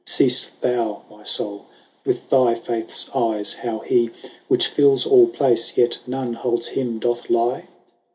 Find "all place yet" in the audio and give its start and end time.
5.05-5.99